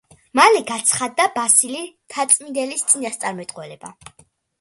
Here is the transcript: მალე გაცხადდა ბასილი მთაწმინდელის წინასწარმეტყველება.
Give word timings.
მალე 0.37 0.59
გაცხადდა 0.69 1.27
ბასილი 1.35 1.81
მთაწმინდელის 1.89 2.87
წინასწარმეტყველება. 2.93 3.93